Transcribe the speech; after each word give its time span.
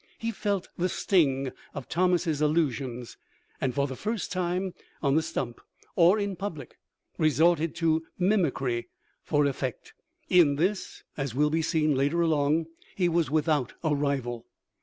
He 0.17 0.31
felt 0.31 0.67
the 0.79 0.89
sting 0.89 1.51
of 1.75 1.87
Thomas's 1.87 2.41
allusions, 2.41 3.17
and 3.61 3.71
for 3.75 3.85
the 3.85 3.95
first 3.95 4.31
time, 4.31 4.73
on 5.03 5.13
the 5.13 5.21
stump 5.21 5.61
or 5.95 6.17
in 6.17 6.35
pub 6.35 6.57
lic, 6.57 6.79
resorted 7.19 7.75
to 7.75 8.01
mimicry 8.17 8.89
for 9.21 9.45
effect. 9.45 9.93
In 10.27 10.55
this, 10.55 11.03
as 11.17 11.35
will 11.35 11.51
be 11.51 11.61
seen 11.61 11.93
later 11.93 12.19
along, 12.19 12.65
he 12.95 13.07
was 13.09 13.29
without 13.29 13.73
a 13.83 13.93
rival. 13.93 14.47